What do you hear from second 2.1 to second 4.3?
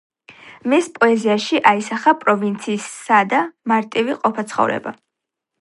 პროვინციის სადა, მარტივი